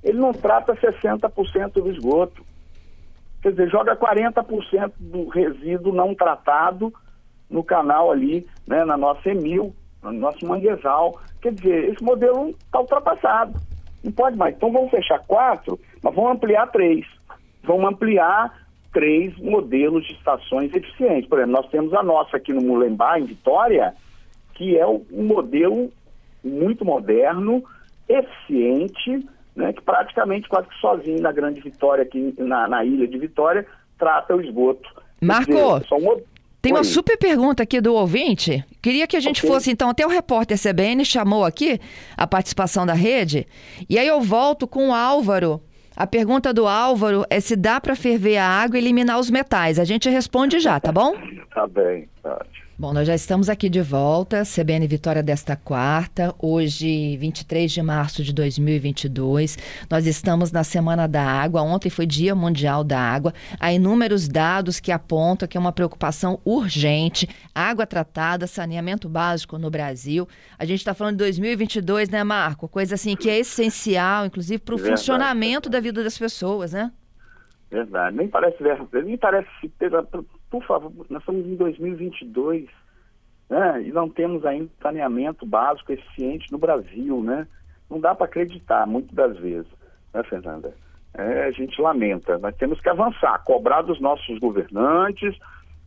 ele 0.03 0.18
não 0.18 0.32
trata 0.32 0.75
60% 0.75 1.74
do 1.74 1.92
esgoto. 1.92 2.44
Quer 3.44 3.52
dizer, 3.52 3.70
joga 3.70 3.94
40% 3.98 4.94
do 4.98 5.28
resíduo 5.28 5.94
não 5.94 6.16
tratado 6.16 6.94
no 7.50 7.62
canal 7.62 8.10
ali, 8.10 8.48
né, 8.66 8.86
na 8.86 8.96
nossa 8.96 9.30
Emil, 9.30 9.76
no 10.02 10.14
nosso 10.14 10.48
manguezal. 10.48 11.20
Quer 11.42 11.54
dizer, 11.54 11.90
esse 11.90 12.02
modelo 12.02 12.52
está 12.52 12.80
ultrapassado. 12.80 13.54
Não 14.02 14.14
pode 14.14 14.38
mais. 14.38 14.56
Então 14.56 14.72
vamos 14.72 14.90
fechar 14.90 15.20
quatro, 15.28 15.78
mas 16.02 16.16
vamos 16.16 16.32
ampliar 16.32 16.72
três. 16.72 17.06
Vamos 17.64 17.92
ampliar 17.92 18.66
três 18.94 19.38
modelos 19.38 20.06
de 20.06 20.14
estações 20.14 20.74
eficientes. 20.74 21.28
Por 21.28 21.40
exemplo, 21.40 21.62
nós 21.62 21.70
temos 21.70 21.94
a 21.94 22.02
nossa 22.02 22.38
aqui 22.38 22.54
no 22.54 22.62
Mulembá, 22.62 23.20
em 23.20 23.26
Vitória, 23.26 23.94
que 24.54 24.78
é 24.78 24.88
um 24.88 25.04
modelo 25.12 25.92
muito 26.42 26.86
moderno, 26.86 27.62
eficiente, 28.08 29.28
né, 29.55 29.74
que 29.74 29.81
praticamente 29.81 30.48
quase 30.50 30.67
que 30.67 30.75
sozinho 30.75 31.22
na 31.22 31.31
Grande 31.31 31.62
Vitória, 31.62 32.03
aqui 32.03 32.33
na, 32.38 32.67
na 32.67 32.83
ilha 32.83 33.07
de 33.07 33.17
Vitória, 33.17 33.65
trata 33.98 34.36
o 34.36 34.41
esgoto. 34.41 34.89
Marco, 35.22 35.51
dizer, 35.51 36.24
tem 36.63 36.72
uma 36.72 36.83
super 36.86 37.17
pergunta 37.17 37.62
aqui 37.63 37.81
do 37.81 37.93
ouvinte. 37.93 38.63
Queria 38.81 39.05
que 39.05 39.17
a 39.17 39.19
gente 39.19 39.39
okay. 39.39 39.50
fosse, 39.50 39.69
então, 39.69 39.89
até 39.89 40.05
o 40.05 40.10
repórter 40.10 40.57
CBN 40.57 41.03
chamou 41.03 41.43
aqui 41.43 41.77
a 42.15 42.25
participação 42.25 42.86
da 42.86 42.93
rede. 42.93 43.45
E 43.89 44.00
aí 44.00 44.07
eu 44.07 44.22
volto 44.22 44.65
com 44.65 44.88
o 44.88 44.93
Álvaro. 44.93 45.62
A 45.95 46.07
pergunta 46.07 46.53
do 46.53 46.65
Álvaro 46.65 47.25
é 47.29 47.41
se 47.41 47.57
dá 47.57 47.81
para 47.81 47.98
ferver 47.98 48.38
a 48.38 48.48
água 48.48 48.77
e 48.77 48.81
eliminar 48.81 49.19
os 49.19 49.29
metais. 49.29 49.77
A 49.77 49.83
gente 49.83 50.10
responde 50.10 50.60
já, 50.62 50.79
tá 50.79 50.89
bom? 50.89 51.13
tá 51.53 51.67
bem, 51.67 52.07
ótimo. 52.24 52.62
Bom, 52.75 52.92
nós 52.92 53.06
já 53.06 53.13
estamos 53.13 53.50
aqui 53.50 53.70
de 53.70 53.84
volta, 53.84 54.42
CBN 54.42 54.88
Vitória 54.88 55.22
desta 55.22 55.56
quarta, 55.56 56.34
hoje 56.39 57.15
23 57.18 57.72
de 57.72 57.84
março 57.84 58.24
de 58.24 58.34
2022. 58.34 59.60
Nós 59.88 60.08
estamos 60.08 60.51
na 60.51 60.63
Semana 60.63 61.08
da 61.08 61.22
Água, 61.24 61.62
ontem 61.62 61.92
foi 61.92 62.08
Dia 62.08 62.34
Mundial 62.34 62.84
da 62.84 63.00
Água. 63.00 63.32
Há 63.60 63.72
inúmeros 63.72 64.27
dados 64.27 64.80
que 64.80 64.92
apontam 64.92 65.48
que 65.48 65.56
é 65.56 65.60
uma 65.60 65.72
preocupação 65.72 66.39
urgente, 66.44 67.30
água 67.53 67.86
tratada, 67.86 68.48
saneamento 68.48 69.08
básico 69.08 69.60
no 69.60 69.70
Brasil. 69.70 70.27
A 70.58 70.65
gente 70.65 70.80
está 70.80 70.96
falando 70.96 71.18
de 71.18 71.25
2022, 71.25 72.10
né, 72.10 72.24
Marco? 72.24 72.68
Coisa 72.68 72.96
assim 72.96 73.15
que 73.15 73.30
é 73.30 73.38
essencial, 73.38 74.25
inclusive, 74.25 74.58
para 74.58 74.74
o 74.74 74.80
funcionamento 74.80 75.70
da 75.70 75.80
vida 75.80 76.03
das 76.03 76.18
pessoas, 76.18 76.74
né? 76.74 76.92
Verdade, 77.70 78.18
nem 78.18 78.27
parece, 78.27 78.58
nem 79.03 79.18
parece 79.18 79.50
por 80.53 80.63
favor, 80.65 80.91
nós 81.10 81.19
estamos 81.24 81.48
em 81.48 81.55
2022, 81.55 82.69
né? 83.50 83.81
E 83.81 83.91
não 83.91 84.07
temos 84.07 84.45
ainda 84.45 84.69
saneamento 84.79 85.48
básico 85.48 85.91
eficiente 85.91 86.51
no 86.51 86.60
Brasil, 86.60 87.24
né? 87.24 87.48
Não 87.89 88.00
dá 88.00 88.13
para 88.13 88.27
acreditar, 88.27 88.86
muitas 88.86 89.15
das 89.15 89.36
vezes, 89.39 89.72
né, 90.13 90.22
Fernanda? 90.22 90.72
É, 91.15 91.45
a 91.45 91.51
gente 91.51 91.81
lamenta. 91.81 92.38
Nós 92.38 92.55
temos 92.55 92.79
que 92.79 92.88
avançar, 92.88 93.43
cobrar 93.43 93.81
dos 93.81 94.00
nossos 94.00 94.38
governantes. 94.38 95.36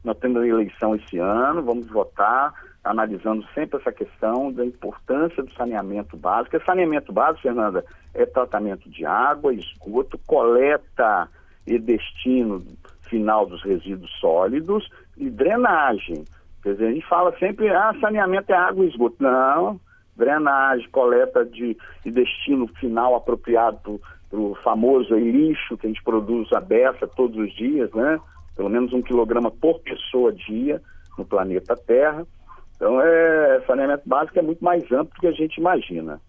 Nós 0.02 0.18
temos 0.18 0.42
a 0.42 0.46
eleição 0.48 0.96
esse 0.96 1.16
ano, 1.16 1.62
vamos 1.62 1.86
votar, 1.86 2.52
analisando 2.82 3.46
sempre 3.54 3.78
essa 3.78 3.92
questão 3.92 4.50
da 4.50 4.64
importância 4.64 5.44
do 5.44 5.52
saneamento 5.54 6.16
básico. 6.16 6.56
E 6.56 6.64
saneamento 6.64 7.12
básico, 7.12 7.42
Fernanda, 7.42 7.84
é 8.12 8.26
tratamento 8.26 8.90
de 8.90 9.06
água, 9.06 9.54
esgoto, 9.54 10.18
coleta 10.26 11.28
e 11.64 11.78
destino 11.78 12.64
final 13.08 13.46
dos 13.46 13.62
resíduos 13.62 14.10
sólidos 14.20 14.88
e 15.16 15.30
drenagem. 15.30 16.24
Quer 16.62 16.72
dizer, 16.72 16.86
a 16.86 16.92
gente 16.92 17.06
fala 17.06 17.36
sempre, 17.38 17.68
ah, 17.70 17.94
saneamento 18.00 18.52
é 18.52 18.56
água 18.56 18.84
e 18.84 18.88
esgoto. 18.88 19.16
Não, 19.20 19.80
drenagem, 20.16 20.88
coleta 20.90 21.44
de, 21.44 21.76
de 22.04 22.10
destino 22.10 22.66
final 22.80 23.14
apropriado 23.14 24.00
para 24.28 24.38
o 24.38 24.56
famoso 24.56 25.14
lixo 25.14 25.76
que 25.76 25.86
a 25.86 25.90
gente 25.90 26.02
produz 26.02 26.52
a 26.52 26.60
beça 26.60 27.06
todos 27.06 27.36
os 27.36 27.54
dias, 27.54 27.90
né? 27.92 28.18
Pelo 28.56 28.68
menos 28.68 28.92
um 28.92 29.02
quilograma 29.02 29.50
por 29.50 29.78
pessoa 29.80 30.32
dia 30.32 30.82
no 31.16 31.24
planeta 31.24 31.76
Terra. 31.76 32.26
Então, 32.74 33.00
é, 33.00 33.62
saneamento 33.66 34.02
básico 34.06 34.38
é 34.38 34.42
muito 34.42 34.64
mais 34.64 34.82
amplo 34.90 35.14
do 35.14 35.20
que 35.20 35.26
a 35.26 35.32
gente 35.32 35.58
imagina. 35.58 36.20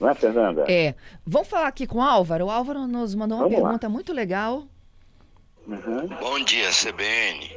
Não 0.00 0.08
é, 0.08 0.14
Fernanda? 0.14 0.64
É. 0.68 0.94
Vamos 1.26 1.48
falar 1.48 1.68
aqui 1.68 1.86
com 1.86 1.98
o 1.98 2.02
Álvaro. 2.02 2.46
O 2.46 2.50
Álvaro 2.50 2.86
nos 2.86 3.14
mandou 3.14 3.38
uma 3.38 3.44
Vamos 3.44 3.60
pergunta 3.60 3.86
lá. 3.86 3.92
muito 3.92 4.12
legal 4.12 4.64
Uhum. 5.66 6.06
Bom 6.20 6.44
dia, 6.44 6.68
CBN. 6.68 7.50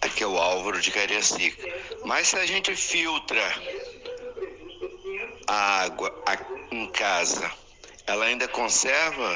Aqui 0.00 0.24
é 0.24 0.26
o 0.26 0.38
Álvaro 0.38 0.80
de 0.80 0.90
Cariacica. 0.90 1.68
Mas 2.06 2.28
se 2.28 2.36
a 2.36 2.46
gente 2.46 2.74
filtra 2.74 3.40
a 5.46 5.82
água 5.82 6.10
em 6.70 6.90
casa, 6.90 7.50
ela 8.06 8.24
ainda 8.24 8.48
conserva 8.48 9.34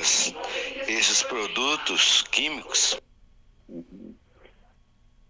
esses 0.89 1.23
produtos 1.25 2.23
químicos? 2.33 2.99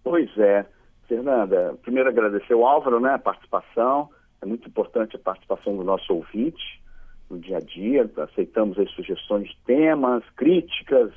Pois 0.05 0.31
é. 0.38 0.65
Fernanda, 1.09 1.76
primeiro 1.83 2.09
agradecer 2.09 2.55
o 2.55 2.65
Álvaro, 2.65 3.00
né, 3.00 3.15
a 3.15 3.19
participação. 3.19 4.09
É 4.41 4.47
muito 4.47 4.69
importante 4.69 5.17
a 5.17 5.19
participação 5.19 5.76
do 5.76 5.83
nosso 5.83 6.15
ouvinte 6.15 6.81
no 7.29 7.41
dia 7.41 7.57
a 7.57 7.61
dia. 7.61 8.09
Aceitamos 8.17 8.79
as 8.79 8.88
sugestões 8.93 9.49
de 9.49 9.57
temas, 9.67 10.23
críticas, 10.37 11.12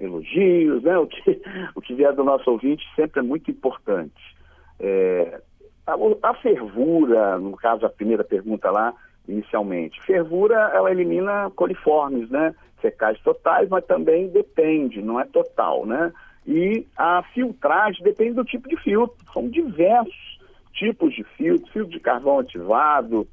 elogios, 0.00 0.82
né? 0.82 0.96
O 0.98 1.06
que, 1.06 1.40
o 1.76 1.80
que 1.80 1.94
vier 1.94 2.12
do 2.14 2.24
nosso 2.24 2.50
ouvinte 2.50 2.84
sempre 2.96 3.20
é 3.20 3.22
muito 3.22 3.50
importante. 3.50 4.36
É, 4.78 5.40
a, 5.86 5.94
a, 6.22 6.34
fervura, 6.34 7.38
no 7.38 7.56
caso 7.56 7.84
a 7.84 7.90
primeira 7.90 8.24
pergunta 8.24 8.70
lá, 8.70 8.94
inicialmente, 9.28 10.00
fervura 10.02 10.72
ela 10.74 10.90
elimina 10.90 11.50
coliformes, 11.54 12.30
né? 12.30 12.54
Secais 12.80 13.20
totais, 13.20 13.68
mas 13.68 13.84
também 13.84 14.28
depende, 14.28 15.02
não 15.02 15.20
é 15.20 15.24
total, 15.24 15.84
né? 15.84 16.12
E 16.46 16.86
a 16.96 17.22
filtragem 17.34 18.02
depende 18.02 18.32
do 18.32 18.44
tipo 18.44 18.68
de 18.68 18.76
filtro. 18.76 19.16
São 19.32 19.48
diversos 19.48 20.40
tipos 20.72 21.14
de 21.14 21.22
filtro, 21.22 21.70
filtro 21.72 21.92
de 21.92 22.00
carvão 22.00 22.38
ativado, 22.38 23.28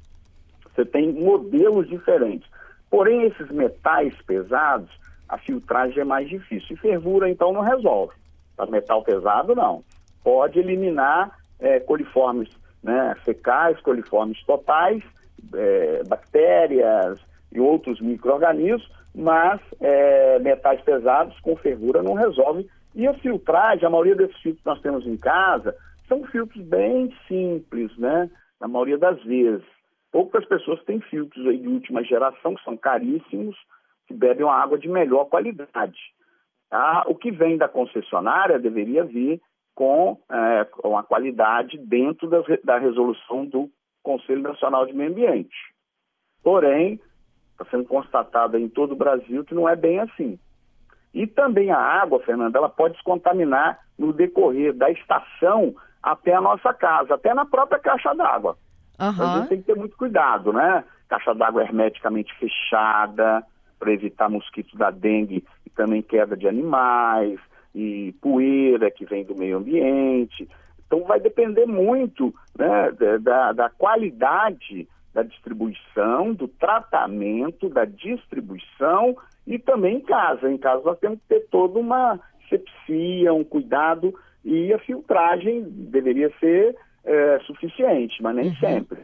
você 0.78 0.84
tem 0.84 1.12
modelos 1.12 1.88
diferentes. 1.88 2.48
Porém, 2.90 3.22
esses 3.22 3.50
metais 3.50 4.14
pesados, 4.26 4.90
a 5.28 5.38
filtragem 5.38 6.00
é 6.00 6.04
mais 6.04 6.28
difícil. 6.28 6.76
E 6.76 6.80
fervura, 6.80 7.28
então, 7.28 7.52
não 7.52 7.60
resolve. 7.60 8.14
Para 8.56 8.70
metal 8.70 9.02
pesado, 9.02 9.54
não. 9.54 9.84
Pode 10.24 10.58
eliminar 10.58 11.36
é, 11.60 11.80
coliformes 11.80 12.48
né, 12.82 13.14
fecais, 13.24 13.80
coliformes 13.80 14.42
totais, 14.44 15.02
é, 15.54 16.02
bactérias 16.06 17.20
e 17.52 17.60
outros 17.60 18.00
micro-organismos, 18.00 18.90
mas 19.14 19.60
é, 19.80 20.38
metais 20.38 20.80
pesados 20.82 21.38
com 21.40 21.56
fervura 21.56 22.02
não 22.02 22.14
resolve. 22.14 22.68
E 22.94 23.06
a 23.06 23.14
filtragem, 23.14 23.86
a 23.86 23.90
maioria 23.90 24.14
desses 24.14 24.36
filtros 24.40 24.62
que 24.62 24.68
nós 24.68 24.80
temos 24.80 25.06
em 25.06 25.16
casa, 25.16 25.74
são 26.08 26.24
filtros 26.24 26.64
bem 26.64 27.14
simples, 27.26 27.96
né? 27.98 28.30
Na 28.60 28.66
maioria 28.66 28.98
das 28.98 29.22
vezes. 29.22 29.64
Poucas 30.10 30.44
pessoas 30.46 30.82
têm 30.84 31.00
filtros 31.00 31.46
aí 31.46 31.58
de 31.58 31.68
última 31.68 32.02
geração, 32.02 32.54
que 32.54 32.64
são 32.64 32.76
caríssimos, 32.76 33.56
que 34.08 34.14
bebem 34.14 34.44
uma 34.44 34.56
água 34.56 34.78
de 34.78 34.88
melhor 34.88 35.26
qualidade. 35.26 35.98
Ah, 36.70 37.04
o 37.06 37.14
que 37.14 37.30
vem 37.30 37.56
da 37.56 37.68
concessionária 37.68 38.58
deveria 38.58 39.04
vir 39.04 39.40
com, 39.74 40.18
é, 40.30 40.64
com 40.64 40.98
a 40.98 41.02
qualidade 41.02 41.78
dentro 41.78 42.28
das, 42.28 42.44
da 42.64 42.78
resolução 42.78 43.46
do 43.46 43.70
Conselho 44.02 44.42
Nacional 44.42 44.86
de 44.86 44.94
Meio 44.94 45.10
Ambiente. 45.10 45.56
Porém, 46.42 47.00
está 47.52 47.64
sendo 47.70 47.84
constatado 47.84 48.56
em 48.58 48.68
todo 48.68 48.92
o 48.92 48.96
Brasil 48.96 49.44
que 49.44 49.54
não 49.54 49.68
é 49.68 49.76
bem 49.76 50.00
assim. 50.00 50.38
E 51.12 51.26
também 51.26 51.70
a 51.70 51.78
água, 51.78 52.20
Fernanda, 52.20 52.58
ela 52.58 52.68
pode 52.68 52.96
se 52.96 53.04
contaminar 53.04 53.78
no 53.98 54.12
decorrer 54.12 54.74
da 54.74 54.90
estação 54.90 55.74
até 56.02 56.34
a 56.34 56.40
nossa 56.40 56.72
casa, 56.72 57.14
até 57.14 57.34
na 57.34 57.44
própria 57.44 57.78
caixa 57.78 58.14
d'água. 58.14 58.56
Uhum. 59.00 59.22
A 59.22 59.38
gente 59.38 59.48
tem 59.48 59.60
que 59.60 59.66
ter 59.66 59.76
muito 59.76 59.96
cuidado, 59.96 60.52
né? 60.52 60.84
Caixa 61.08 61.34
d'água 61.34 61.62
hermeticamente 61.62 62.34
fechada, 62.38 63.44
para 63.78 63.92
evitar 63.92 64.28
mosquitos 64.28 64.74
da 64.74 64.90
dengue 64.90 65.44
e 65.66 65.70
também 65.70 66.02
queda 66.02 66.36
de 66.36 66.48
animais, 66.48 67.38
e 67.74 68.12
poeira 68.20 68.90
que 68.90 69.04
vem 69.04 69.24
do 69.24 69.36
meio 69.36 69.58
ambiente. 69.58 70.48
Então 70.86 71.04
vai 71.04 71.20
depender 71.20 71.66
muito 71.66 72.34
né, 72.58 72.90
da, 73.20 73.52
da 73.52 73.70
qualidade 73.70 74.88
da 75.12 75.22
distribuição, 75.22 76.32
do 76.32 76.48
tratamento, 76.48 77.68
da 77.68 77.84
distribuição 77.84 79.16
e 79.46 79.58
também 79.58 79.96
em 79.96 80.00
casa. 80.00 80.50
Em 80.50 80.58
casa 80.58 80.82
nós 80.84 80.98
temos 80.98 81.18
que 81.20 81.28
ter 81.28 81.46
toda 81.50 81.78
uma 81.78 82.18
sepsia, 82.48 83.32
um 83.32 83.44
cuidado 83.44 84.14
e 84.44 84.72
a 84.72 84.78
filtragem 84.78 85.62
deveria 85.62 86.32
ser 86.40 86.76
é, 87.04 87.38
suficiente, 87.46 88.22
mas 88.22 88.36
nem 88.36 88.48
uhum. 88.48 88.56
sempre. 88.56 88.98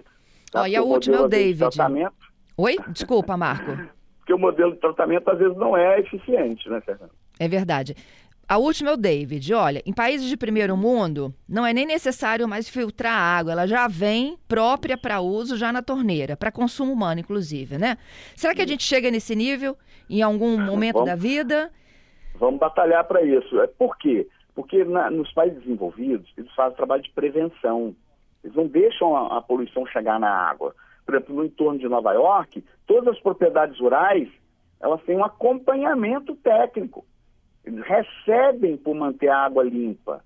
Tá? 0.51 0.69
E 0.69 0.77
a 0.77 0.83
última 0.83 1.17
é 1.17 1.21
o 1.21 1.29
David. 1.29 1.59
Tratamento... 1.59 2.15
Oi? 2.57 2.77
Desculpa, 2.89 3.37
Marco. 3.37 3.73
Porque 4.25 4.33
o 4.33 4.39
modelo 4.39 4.73
de 4.73 4.79
tratamento 4.79 5.31
às 5.31 5.39
vezes 5.39 5.55
não 5.55 5.77
é 5.77 6.01
eficiente, 6.01 6.67
né, 6.71 6.81
Fernando? 6.81 7.11
É 7.39 7.47
verdade. 7.47 7.95
A 8.49 8.57
última 8.57 8.89
é 8.89 8.95
o 8.95 8.97
David. 8.97 9.53
Olha, 9.53 9.83
em 9.85 9.93
países 9.93 10.27
de 10.31 10.37
primeiro 10.37 10.75
mundo, 10.79 11.35
não 11.47 11.65
é 11.65 11.75
nem 11.75 11.85
necessário 11.85 12.49
mais 12.49 12.67
filtrar 12.67 13.13
a 13.13 13.39
água, 13.39 13.53
ela 13.53 13.67
já 13.67 13.87
vem 13.87 14.39
própria 14.49 14.97
para 14.97 15.21
uso 15.21 15.59
já 15.59 15.71
na 15.71 15.83
torneira, 15.83 16.39
para 16.39 16.51
consumo 16.51 16.91
humano, 16.91 17.21
inclusive, 17.21 17.77
né? 17.77 17.99
Será 18.35 18.55
que 18.55 18.63
a 18.63 18.67
gente 18.67 18.83
chega 18.83 19.11
nesse 19.11 19.37
nível 19.37 19.77
em 20.09 20.23
algum 20.23 20.59
momento 20.59 20.95
vamos, 20.95 21.11
da 21.11 21.17
vida? 21.17 21.71
Vamos 22.37 22.59
batalhar 22.59 23.05
para 23.05 23.23
isso. 23.23 23.61
É 23.61 23.67
por 23.67 23.99
quê? 23.99 24.27
Porque 24.55 24.85
na, 24.85 25.11
nos 25.11 25.31
países 25.35 25.61
desenvolvidos, 25.61 26.33
eles 26.39 26.53
fazem 26.55 26.77
trabalho 26.77 27.03
de 27.03 27.11
prevenção. 27.11 27.95
Eles 28.43 28.57
não 28.57 28.67
deixam 28.67 29.15
a, 29.15 29.39
a 29.39 29.43
poluição 29.43 29.87
chegar 29.87 30.19
na 30.19 30.31
água. 30.31 30.75
Por 31.05 31.15
exemplo, 31.15 31.35
no 31.35 31.45
entorno 31.45 31.79
de 31.79 31.89
Nova 31.89 32.13
York, 32.13 32.65
todas 32.87 33.15
as 33.15 33.21
propriedades 33.21 33.79
rurais, 33.79 34.29
elas 34.81 35.03
têm 35.03 35.17
um 35.17 35.25
acompanhamento 35.25 36.35
técnico 36.37 37.05
eles 37.65 37.85
recebem 37.87 38.77
por 38.77 38.95
manter 38.95 39.29
a 39.29 39.39
água 39.39 39.65
limpa. 39.65 40.23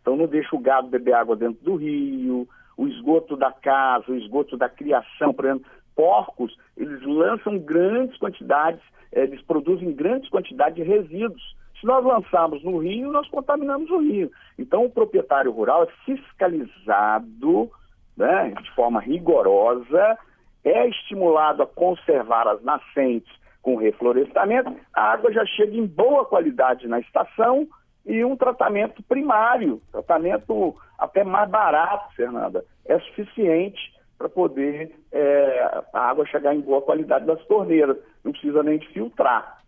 Então 0.00 0.16
não 0.16 0.26
deixa 0.26 0.56
o 0.56 0.60
gado 0.60 0.88
beber 0.88 1.14
água 1.14 1.36
dentro 1.36 1.62
do 1.62 1.76
rio, 1.76 2.48
o 2.76 2.86
esgoto 2.86 3.36
da 3.36 3.52
casa, 3.52 4.10
o 4.10 4.16
esgoto 4.16 4.56
da 4.56 4.68
criação, 4.68 5.34
por 5.34 5.44
exemplo, 5.44 5.66
porcos, 5.94 6.56
eles 6.76 7.02
lançam 7.02 7.58
grandes 7.58 8.16
quantidades, 8.18 8.80
eh, 9.12 9.24
eles 9.24 9.42
produzem 9.42 9.92
grandes 9.92 10.30
quantidades 10.30 10.76
de 10.76 10.82
resíduos. 10.82 11.56
Se 11.78 11.86
nós 11.86 12.04
lançarmos 12.04 12.62
no 12.64 12.78
rio, 12.78 13.12
nós 13.12 13.28
contaminamos 13.28 13.90
o 13.90 13.98
rio. 13.98 14.30
Então 14.58 14.84
o 14.84 14.90
proprietário 14.90 15.50
rural 15.50 15.84
é 15.84 15.88
fiscalizado 16.04 17.70
né, 18.18 18.52
de 18.60 18.74
forma 18.74 19.00
rigorosa, 19.00 20.18
é 20.64 20.88
estimulado 20.88 21.62
a 21.62 21.66
conservar 21.66 22.48
as 22.48 22.62
nascentes 22.62 23.32
com 23.62 23.76
reflorestamento, 23.76 24.74
a 24.94 25.12
água 25.12 25.32
já 25.32 25.44
chega 25.46 25.76
em 25.76 25.86
boa 25.86 26.24
qualidade 26.24 26.86
na 26.88 27.00
estação 27.00 27.66
e 28.04 28.24
um 28.24 28.36
tratamento 28.36 29.02
primário, 29.02 29.80
tratamento 29.92 30.74
até 30.98 31.22
mais 31.22 31.48
barato, 31.50 32.14
Fernanda, 32.14 32.64
é 32.86 32.98
suficiente 33.00 33.78
para 34.16 34.28
poder 34.28 34.94
é, 35.12 35.82
a 35.92 36.00
água 36.10 36.26
chegar 36.26 36.54
em 36.54 36.60
boa 36.60 36.82
qualidade 36.82 37.26
das 37.26 37.44
torneiras, 37.46 37.96
não 38.24 38.32
precisa 38.32 38.62
nem 38.62 38.78
de 38.78 38.88
filtrar. 38.88 39.62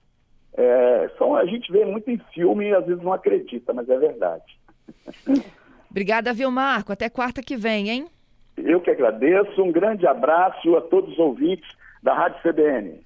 É, 0.54 1.10
são, 1.16 1.36
a 1.36 1.44
gente 1.44 1.70
vê 1.70 1.84
muito 1.84 2.10
em 2.10 2.18
filme 2.34 2.68
e 2.68 2.74
às 2.74 2.84
vezes 2.84 3.02
não 3.02 3.12
acredita, 3.12 3.72
mas 3.72 3.88
é 3.88 3.96
verdade. 3.96 4.58
Obrigada, 5.90 6.32
Vilmarco. 6.32 6.92
Até 6.92 7.08
quarta 7.08 7.42
que 7.42 7.56
vem, 7.56 7.90
hein? 7.90 8.08
Eu 8.64 8.80
que 8.80 8.90
agradeço. 8.90 9.62
Um 9.62 9.72
grande 9.72 10.06
abraço 10.06 10.76
a 10.76 10.80
todos 10.80 11.12
os 11.12 11.18
ouvintes 11.18 11.68
da 12.02 12.14
Rádio 12.14 12.40
CBN. 12.42 13.00